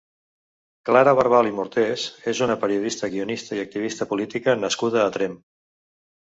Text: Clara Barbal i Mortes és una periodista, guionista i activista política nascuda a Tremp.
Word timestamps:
Clara 0.89 1.11
Barbal 1.19 1.49
i 1.49 1.53
Mortes 1.57 2.07
és 2.33 2.41
una 2.47 2.57
periodista, 2.65 3.11
guionista 3.13 3.61
i 3.61 3.63
activista 3.69 4.11
política 4.17 4.59
nascuda 4.67 5.07
a 5.07 5.17
Tremp. 5.21 5.41